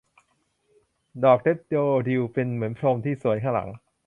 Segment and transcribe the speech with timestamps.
[1.23, 1.73] ดอกแดฟโฟ
[2.07, 2.21] ดิล
[2.53, 3.69] เหมือนเป็นพรมที่สวนข้างหลัง